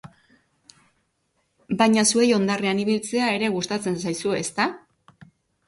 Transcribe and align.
Baina 1.83 2.05
zuei 2.09 2.25
hondarrean 2.39 2.83
ibiltzea 2.85 3.29
ere 3.37 3.53
gustatzen 3.59 4.01
zaizue 4.03 4.43
ezta? 4.43 4.71